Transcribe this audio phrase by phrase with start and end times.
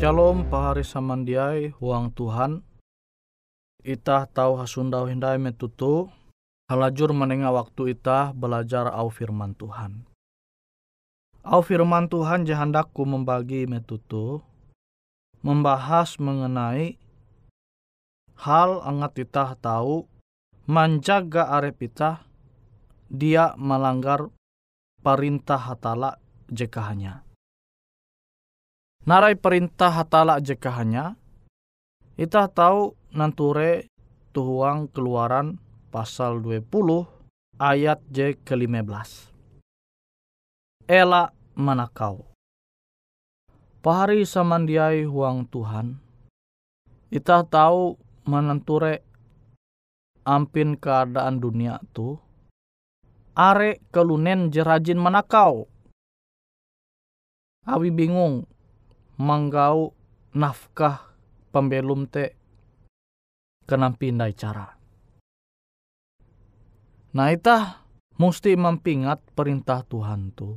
[0.00, 2.64] Shalom pahari samandiai huang Tuhan.
[3.84, 6.08] Itah tahu hasundau hindai metutu.
[6.72, 10.08] Halajur menengah waktu itah belajar au firman Tuhan.
[11.44, 14.40] Au firman Tuhan jahandaku membagi metutu.
[15.44, 16.96] Membahas mengenai
[18.40, 20.08] hal angat itah tahu
[20.64, 22.24] menjaga arep itah
[23.12, 24.32] dia melanggar
[25.04, 26.16] perintah hatala
[26.48, 27.29] jekahannya.
[29.00, 31.16] Narai perintah hatala jekahannya,
[32.20, 33.88] kita tahu nanture
[34.36, 35.56] tuhuang keluaran
[35.88, 37.08] pasal 20
[37.56, 39.32] ayat J ke-15.
[40.84, 42.28] Ela manakau.
[43.80, 45.96] Pahari samandiai huang Tuhan,
[47.08, 47.96] kita tahu
[48.28, 49.00] menenture
[50.28, 52.20] ampin keadaan dunia tu,
[53.32, 55.72] are kelunen jerajin manakau.
[57.64, 58.44] Awi bingung
[59.20, 59.92] manggau
[60.32, 61.12] nafkah
[61.52, 62.32] pembelum te
[63.68, 64.80] kenam pindai cara.
[67.12, 67.84] Nah itah
[68.16, 70.56] mesti mempingat perintah Tuhan tu.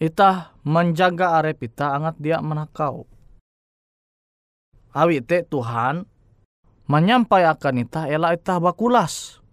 [0.00, 3.04] Itah menjaga arep ita angat dia menakau.
[4.96, 6.08] Awi te Tuhan
[6.88, 9.44] menyampaikan ita ela ita bakulas.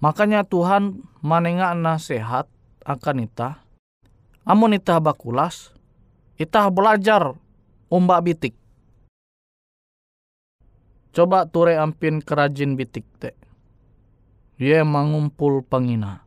[0.00, 2.48] Makanya Tuhan manenga nasihat
[2.88, 3.62] akan ita.
[4.42, 5.70] Amun ita bakulas,
[6.36, 7.36] kita belajar
[7.92, 8.54] ombak bitik.
[11.12, 13.36] Coba ture ampin kerajin bitik te.
[14.56, 16.24] Ye mengumpul pengina.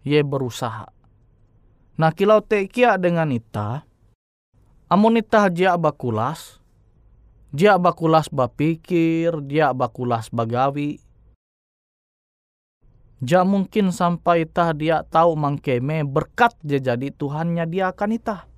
[0.00, 0.88] Ye berusaha.
[2.00, 3.84] Nah kilau te kia dengan ita.
[4.88, 6.60] Amun ita jia bakulas.
[7.54, 10.98] Dia bakulas bapikir, dia bakulas bagawi.
[13.22, 18.53] Ja mungkin sampai ita dia tahu mangkeme berkat dia jadi Tuhannya dia akan itah.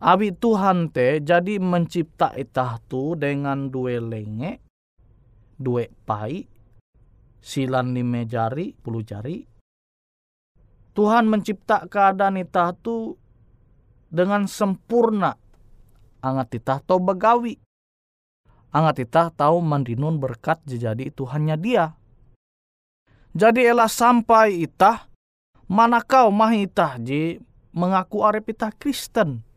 [0.00, 4.64] Abi Tuhan te jadi mencipta itah tu dengan dua lenge,
[5.60, 6.40] dua pai,
[7.36, 9.44] silan lima jari, puluh jari.
[10.96, 13.12] Tuhan mencipta keadaan itah tu
[14.08, 15.36] dengan sempurna.
[16.24, 17.60] Angat itah tau begawi.
[18.72, 21.92] Angat itah tahu mandinun berkat jadi Tuhannya dia.
[23.36, 25.12] Jadi elah sampai itah,
[25.68, 27.36] mana kau mah itah ji
[27.76, 29.49] mengaku arep itah Kristen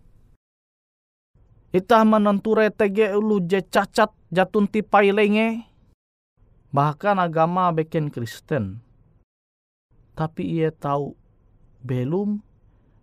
[1.73, 5.65] Itah menenture tege ulu je cacat jatun tipai lenge.
[6.69, 8.77] Bahkan agama bikin Kristen.
[10.13, 11.17] Tapi ia tahu
[11.81, 12.45] belum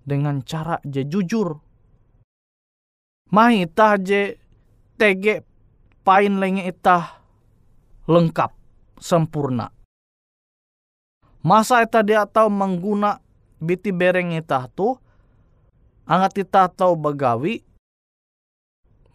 [0.07, 1.59] dengan cara je jujur.
[3.35, 4.39] Mah itah je
[4.95, 5.43] tege
[6.07, 7.19] pain lenge itah
[8.07, 8.55] lengkap,
[9.03, 9.75] sempurna.
[11.43, 13.19] Masa itah dia tahu mengguna
[13.59, 14.95] biti bereng itah tu,
[16.07, 17.67] angat itah tahu begawi,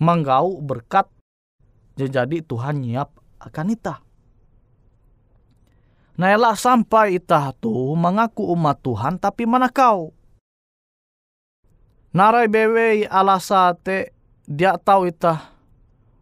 [0.02, 1.08] manggau berkat
[1.96, 4.04] jadi Tuhan nyiap akan ita.
[6.16, 10.16] Nah elah sampai ita tu mengaku umat Tuhan tapi mana kau?
[12.16, 14.16] Narai bewe alasate
[14.48, 15.52] dia tahu ita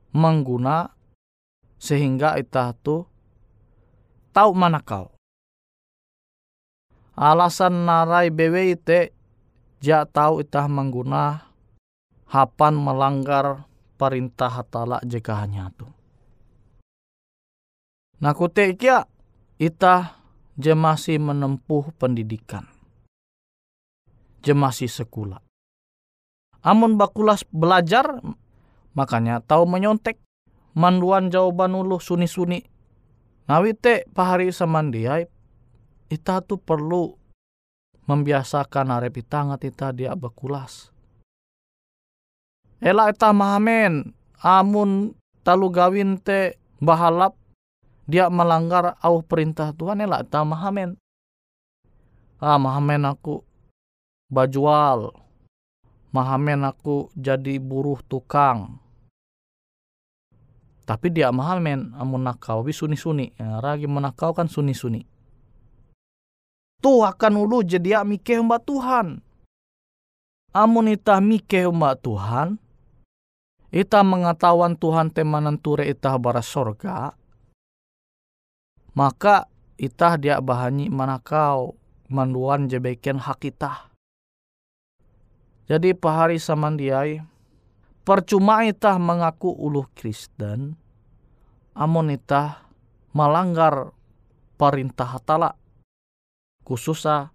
[0.10, 0.90] mengguna
[1.78, 3.06] sehingga ita tu
[4.34, 5.14] tahu mana kau.
[7.14, 9.14] Alasan narai bewe te
[9.78, 11.53] dia tahu ita mengguna
[12.34, 15.86] hapan melanggar perintah hatala jika hanya tu.
[18.26, 19.06] Nah kute kia
[19.62, 20.18] ita
[20.58, 22.66] je masih menempuh pendidikan.
[24.42, 25.40] Je masih sekolah.
[26.66, 28.18] Amun bakulas belajar,
[28.98, 30.18] makanya tahu menyontek.
[30.74, 32.66] Manduan jawaban ulu suni-suni.
[33.46, 35.30] Nawite pahari samandiai,
[36.10, 37.14] ita tu perlu
[38.10, 40.93] membiasakan arep ita ngat ita dia bakulas
[42.84, 44.12] Ela eta mahamen
[44.44, 47.32] amun talu gawin te bahalap
[48.04, 51.00] dia melanggar au perintah Tuhan ela eta mahamen.
[52.44, 53.40] Ah mahamen aku
[54.28, 55.16] bajual.
[56.12, 58.84] Mahamen aku jadi buruh tukang.
[60.84, 63.32] Tapi dia mahamen amun nakau bi suni-suni.
[63.40, 65.08] Ya, ragi menakau kan suni-suni.
[66.84, 69.24] Tuh akan ulu jadi mikeh mbak Tuhan.
[70.52, 72.60] Amun itah mikeh mbak Tuhan,
[73.74, 77.18] ita mengetahuan Tuhan temanan ture ita bara sorga,
[78.94, 79.50] maka
[79.82, 81.74] ita dia bahani manakau
[82.06, 83.90] manduan jebeken hak ita.
[85.66, 87.18] Jadi pahari samandiai,
[88.06, 90.78] percuma ita mengaku uluh Kristen,
[91.74, 92.70] amun ita
[93.18, 93.90] melanggar
[94.54, 95.58] perintah hatala,
[96.62, 97.34] khususnya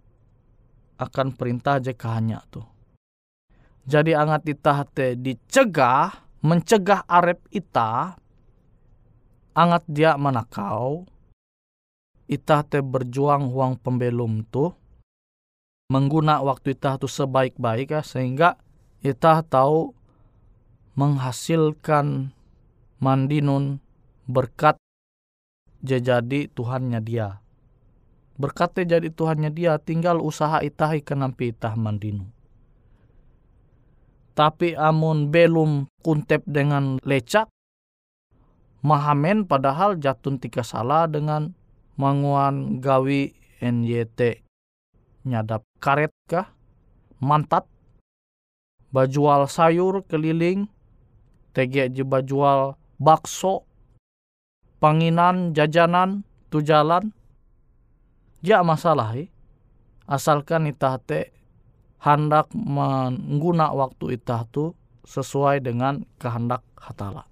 [1.03, 2.63] akan perintah jeka hanya tuh.
[3.89, 8.15] Jadi angat ita te dicegah, mencegah arep ita,
[9.51, 11.03] angat dia manakau,
[12.31, 14.71] ita te berjuang huang pembelum tu,
[15.91, 18.55] mengguna waktu ita tu sebaik-baik ya, sehingga
[19.03, 19.91] ita tahu
[20.95, 22.31] menghasilkan
[22.99, 23.79] mandinun
[24.27, 24.75] berkat
[25.79, 27.39] jadi Tuhannya dia.
[28.39, 32.23] Berkatnya jadi Tuhannya dia, tinggal usaha itahi kenampi itah mandinu.
[34.39, 37.51] Tapi amun belum kuntep dengan lecak,
[38.79, 41.51] mahamen padahal jatun tika salah dengan
[41.99, 44.39] manguan gawi NYT
[45.27, 46.55] nyadap karet kah
[47.19, 47.67] mantat
[48.95, 50.71] bajual sayur keliling,
[51.53, 53.65] tege je bajual bakso,
[54.81, 57.13] panginan, jajanan, tu jalan.
[58.39, 59.27] Ja masalah eh.
[60.09, 61.29] Asalkan itah te
[61.99, 67.27] hendak mengguna waktu itah tu sesuai dengan kehendak hatala.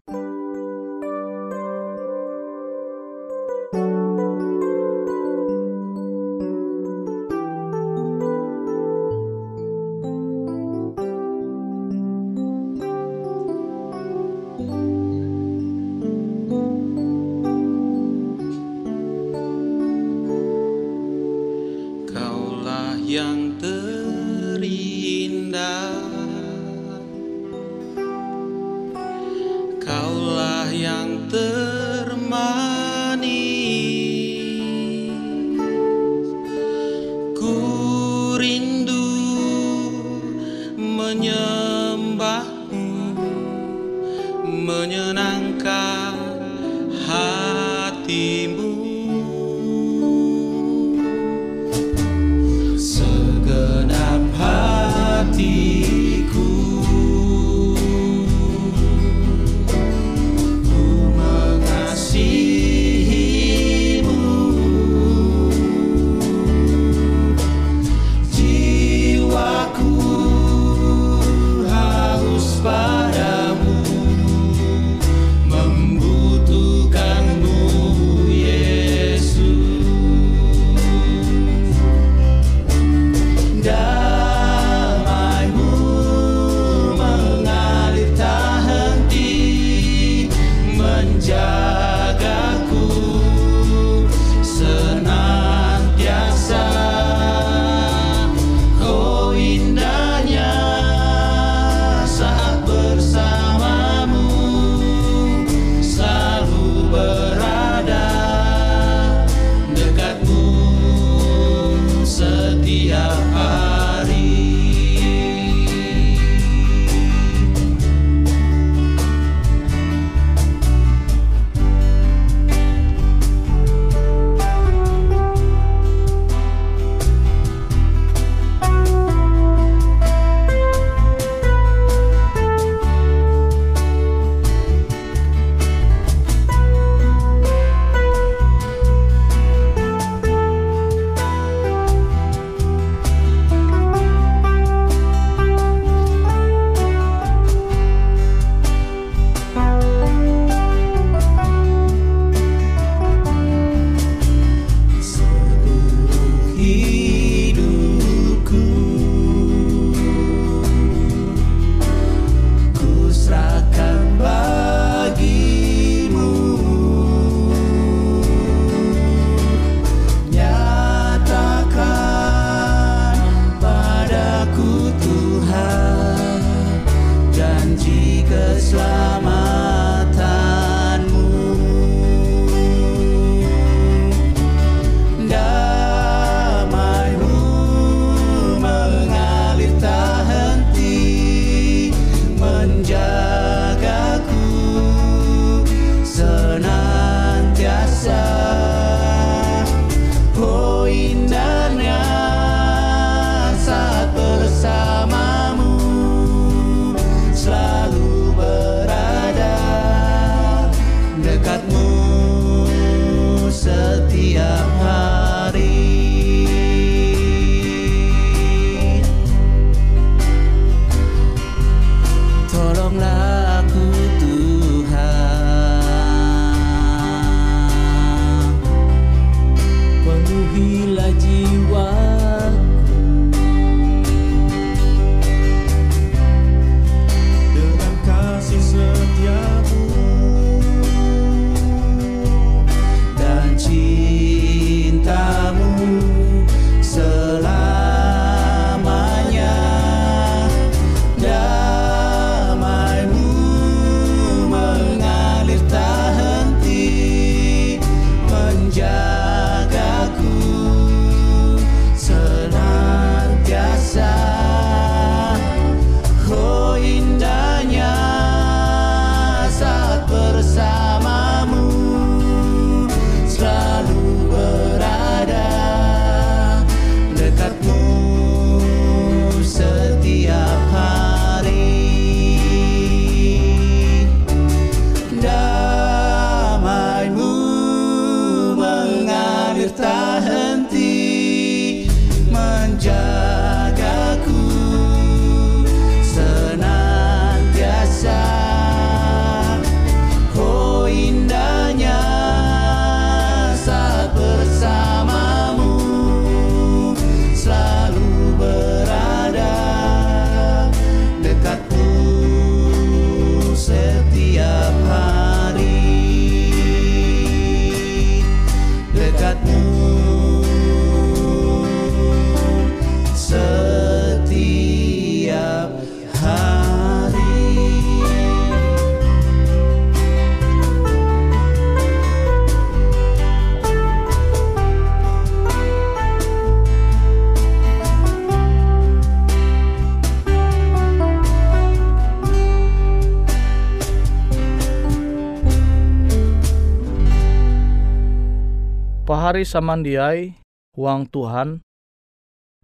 [349.27, 350.39] Pahari samandiai
[350.79, 351.59] uang Tuhan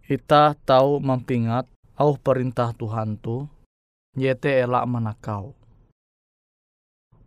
[0.08, 3.44] kita tahu mempingat au perintah Tuhan tu
[4.16, 5.52] yete elak manakau.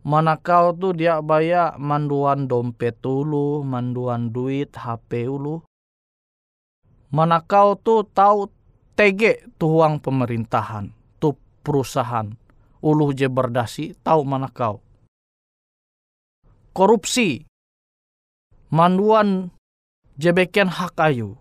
[0.02, 5.62] Manakau tu dia baya manduan dompet ulu, manduan duit HP ulu.
[7.14, 8.50] Manakau tu tahu
[8.98, 10.90] tege tu uang pemerintahan,
[11.22, 12.26] tu perusahaan.
[12.82, 14.82] Ulu je berdasi tahu manakau.
[16.74, 17.47] Korupsi.
[18.68, 19.48] Manduan
[20.20, 21.40] jebeken hak ayu.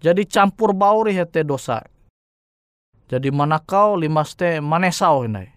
[0.00, 1.84] Jadi campur bauri hete dosa.
[3.08, 5.48] Jadi manakau limaste manesau ini.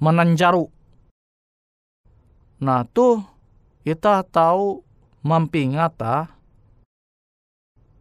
[0.00, 0.68] Menanjaru.
[2.64, 3.24] Nah tuh
[3.84, 4.80] kita tahu
[5.24, 6.32] mampingata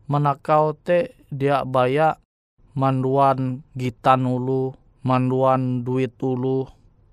[0.08, 2.16] manakau te dia baya
[2.72, 4.72] manduan gitan ulu,
[5.04, 6.68] manduan duit ulu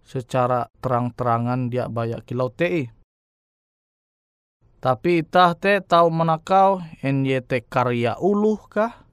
[0.07, 2.94] secara terang-terangan dia baya kilau tei.
[4.85, 9.05] Tapi itah te tahu menakau NYT karya uluh kah?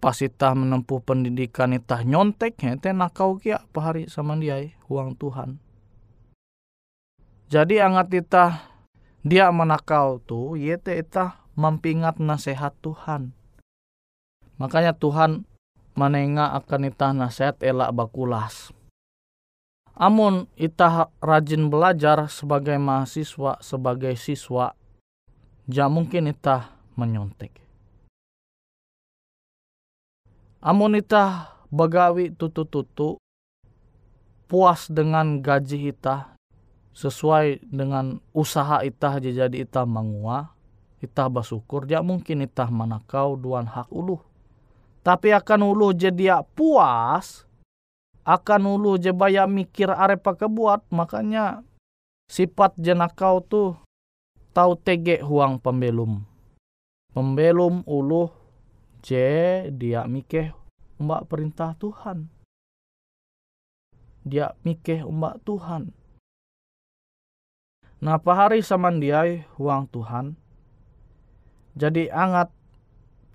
[0.00, 4.56] pas itah menempuh pendidikan itah nyontek hente nakau kia apa hari sama dia
[4.88, 5.60] uang Tuhan.
[7.52, 8.64] Jadi angat itah
[9.20, 13.36] dia menakau tu yete itah mempingat nasihat Tuhan.
[14.56, 15.44] Makanya Tuhan
[15.92, 18.72] menengah akan itah nasihat elak bakulas.
[20.00, 24.72] Amun itah rajin belajar sebagai mahasiswa, sebagai siswa,
[25.68, 27.60] ja mungkin itah menyontek.
[30.64, 33.20] Amun itah bagawi tutu-tutu
[34.48, 36.32] puas dengan gaji itah
[36.96, 40.56] sesuai dengan usaha itah jadi itah mangua
[41.04, 44.18] itah bersyukur dia mungkin itah manakau duan hak ulu
[45.04, 47.44] tapi akan ulu jadi puas
[48.24, 51.64] akan ulu je baya mikir arepa kebuat makanya
[52.28, 53.74] sifat jenakau tu
[54.52, 56.24] tau tege huang pembelum
[57.10, 58.30] pembelum ulu
[59.00, 59.16] C.
[59.72, 60.52] Dia mikeh
[61.00, 62.28] umbak perintah Tuhan.
[64.20, 65.96] Dia mikeh umbak Tuhan.
[68.00, 70.36] Nah, hari samandiai uang Tuhan.
[71.76, 72.52] Jadi angat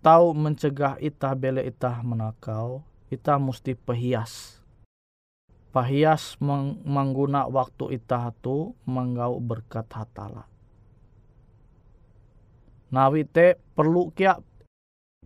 [0.02, 4.55] tahu mencegah itah bele itah menakau, itah mesti pehias.
[5.76, 10.48] Pahias meng mengguna waktu itah tu menggau berkat hatala.
[12.96, 14.40] Nawite perlu kia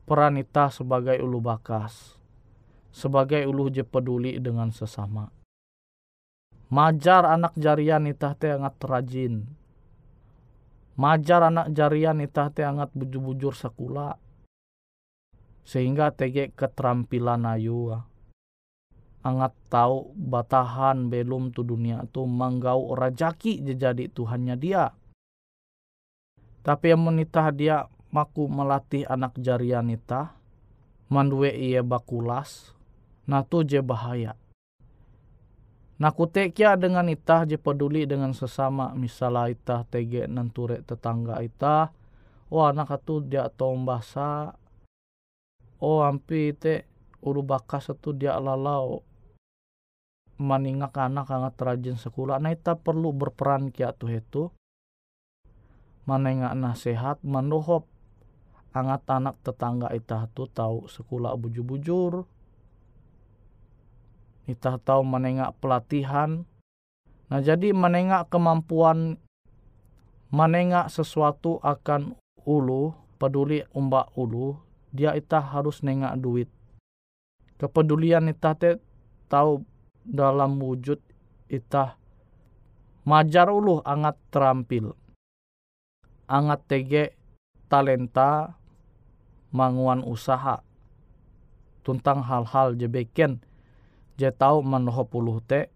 [0.09, 2.17] peranita sebagai ulu bakas,
[2.89, 5.29] sebagai ulu je peduli dengan sesama.
[6.73, 9.45] Majar anak jarian itah te angat rajin.
[10.97, 14.17] Majar anak jarian itah te angat bujur-bujur sekula.
[15.61, 18.08] Sehingga tege keterampilan ayu.
[19.19, 24.95] Angat tahu batahan belum tu dunia tu manggau rajaki jadi Tuhannya dia.
[26.63, 30.39] Tapi yang menitah dia maku melatih anak jarianita
[31.11, 32.71] mandue ia bakulas
[33.29, 34.33] nah tu je bahaya.
[35.99, 41.91] Nah kutekia dengan itah je peduli dengan sesama misalnya itah tege nanture tetangga itah.
[42.49, 44.55] Oh anak itu dia tombasa
[45.83, 46.87] oh ampi te
[47.21, 49.05] uru bakas itu dia lalau
[50.39, 52.39] maningak anak anak rajin sekolah.
[52.39, 54.43] Nah itah perlu berperan kia tuh itu
[56.07, 57.85] manengak nasihat mandohop
[58.71, 62.23] angat anak tetangga itah tu tahu sekolah bujur-bujur.
[64.49, 66.47] Itah tahu menengak pelatihan.
[67.29, 69.21] Nah jadi menengak kemampuan
[70.33, 74.57] menengak sesuatu akan ulu peduli umbak ulu
[74.89, 76.49] dia itah harus nengak duit.
[77.59, 78.81] Kepedulian itah te
[79.29, 79.61] tahu
[80.09, 80.97] dalam wujud
[81.45, 81.93] itah
[83.05, 84.97] majar ulu angat terampil
[86.25, 87.03] angat tege
[87.69, 88.57] talenta
[89.53, 90.65] manguan usaha
[91.85, 93.41] tentang hal-hal jebeken
[94.17, 95.69] je tahu manoho puluh te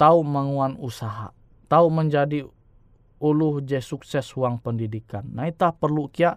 [0.00, 1.30] tahu manguan usaha
[1.68, 2.48] tahu menjadi
[3.24, 5.24] uluh je sukses uang pendidikan.
[5.32, 6.36] Nah ita perlu kia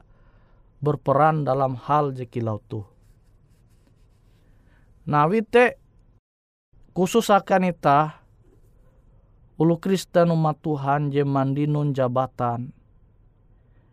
[0.79, 2.85] berperan dalam hal je kilau tu
[5.09, 5.81] nah wite
[6.97, 8.25] khusus akan ita
[9.61, 12.73] ulu Kristen umat Tuhan je mandi nun jabatan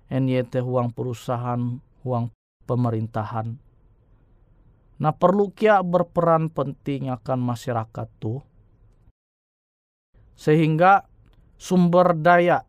[0.09, 1.61] NYT uang perusahaan
[2.01, 2.25] uang
[2.65, 3.61] pemerintahan.
[5.05, 8.41] Nah perlu kia berperan penting akan masyarakat tuh
[10.33, 11.05] sehingga
[11.61, 12.65] sumber daya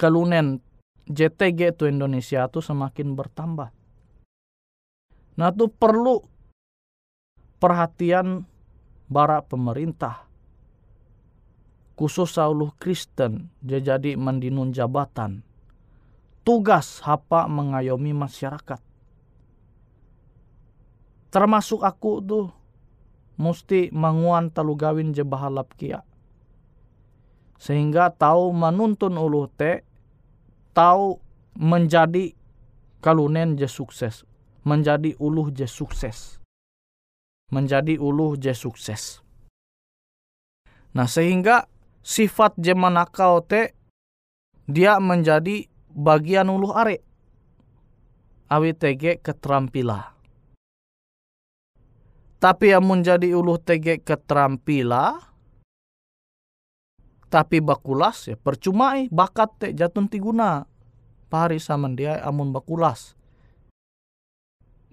[0.00, 0.64] kelunen
[1.04, 3.68] JTG itu Indonesia tuh semakin bertambah.
[5.36, 6.24] Nah tuh perlu
[7.60, 8.55] perhatian
[9.06, 10.26] para pemerintah.
[11.96, 15.40] khusus uluh Kristen dia jadi mendinun jabatan.
[16.44, 18.78] Tugas hapa mengayomi masyarakat.
[21.32, 22.52] Termasuk aku tuh
[23.40, 25.16] mesti menguan telu gawin
[25.80, 26.04] kia.
[27.56, 29.80] Sehingga tahu menuntun uluh te
[30.76, 31.16] tahu
[31.56, 32.36] menjadi
[33.00, 34.28] kalunen je sukses
[34.60, 36.36] menjadi uluh je sukses
[37.52, 39.22] menjadi uluh je sukses.
[40.96, 41.68] Nah sehingga
[42.00, 43.76] sifat je manakau te
[44.66, 46.98] dia menjadi bagian uluh are
[48.46, 50.14] awi tege keterampilan
[52.38, 55.18] tapi yang menjadi uluh tege keterampilan
[57.26, 60.64] tapi bakulas ya percuma eh bakat te jatun tiguna.
[61.26, 63.18] Pari sama dia amun bakulas.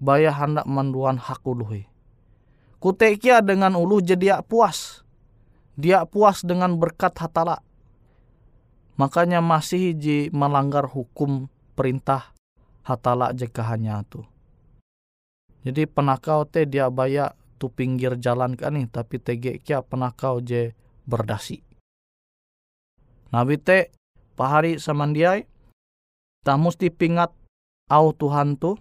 [0.02, 1.93] Baya hendak manduan hak uluhi
[2.84, 5.00] kutekia dengan uluh jadi puas.
[5.80, 7.64] Dia puas dengan berkat hatala.
[9.00, 12.36] Makanya masih ji melanggar hukum perintah
[12.84, 14.20] hatala jika hanya tu.
[15.64, 20.76] Jadi penakau te dia baya tu pinggir jalan kan nih tapi tege kia penakau je
[21.08, 21.64] berdasi.
[23.32, 23.88] Nabi te
[24.36, 25.48] pahari samandiai
[26.44, 27.32] tak mesti pingat
[27.88, 28.76] au Tuhan tu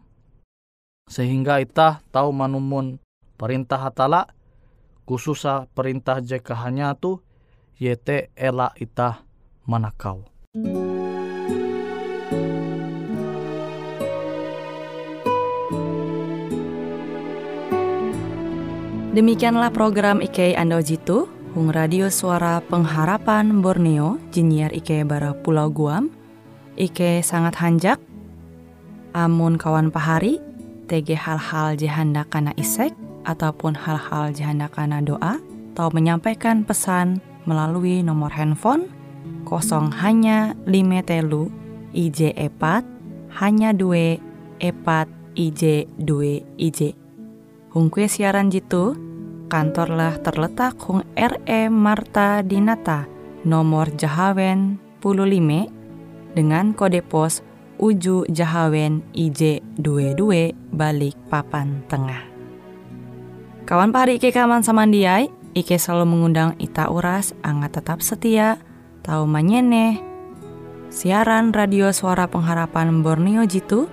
[1.07, 2.99] sehingga ita tahu manumun
[3.43, 4.31] perintah hatala
[5.03, 7.19] khususa perintah jeka hanya tu
[7.75, 9.19] yete ela ita
[9.67, 10.23] manakau.
[19.11, 26.07] Demikianlah program IK Ando Jitu Hung Radio Suara Pengharapan Borneo, Jinier Ike Bara Pulau Guam,
[26.79, 27.99] Ike sangat hanjak,
[29.11, 30.39] amun kawan pahari,
[30.89, 35.39] TG hal-hal jihanda kana isek, ataupun hal-hal jihanda kana doa,
[35.73, 37.17] atau menyampaikan pesan
[37.49, 38.85] melalui nomor handphone
[39.43, 41.49] kosong hanya lima telu
[41.91, 42.85] IJ epat
[43.41, 44.21] hanya dua
[44.61, 46.93] epat IJ dua IJ.
[47.73, 48.93] Hung kue siaran jitu,
[49.49, 53.09] kantorlah terletak Hung RE Marta Dinata,
[53.41, 57.41] nomor Jahawen 15 dengan kode pos
[57.81, 62.32] Uju Jahawen IJ22 balik papan tengah.
[63.63, 68.59] Kawan pahari Ike Kaman Samandiai, Ike selalu mengundang Ita Uras, angga tetap setia,
[69.07, 70.03] tahu manyene,
[70.91, 73.87] siaran radio suara pengharapan Borneo Jitu,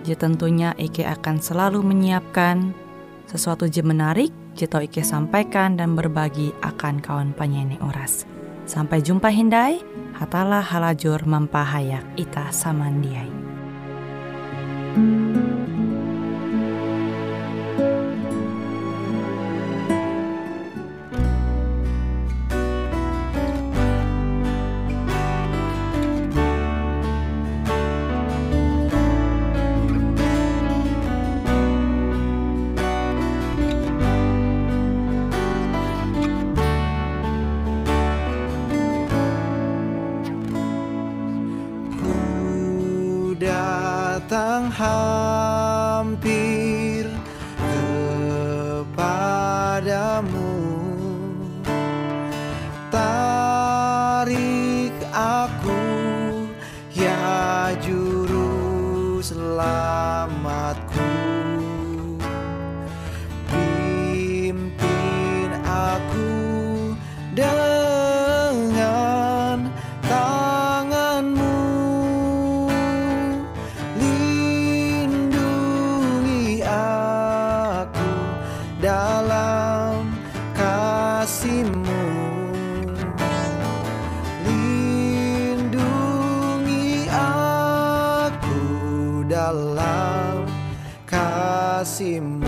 [0.00, 2.72] jadi tentunya Ike akan selalu menyiapkan
[3.28, 8.24] sesuatu je menarik Cito Ike sampaikan dan berbagi akan kawan penyanyi oras.
[8.64, 9.76] Sampai jumpa Hindai,
[10.16, 13.28] hatalah halajur mempahayak ita samandiai.
[92.02, 92.41] I'm.